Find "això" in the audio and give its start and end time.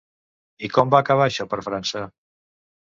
1.29-1.49